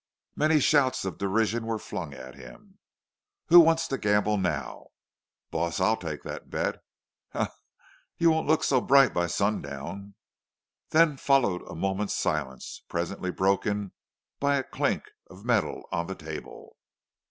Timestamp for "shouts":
0.59-1.05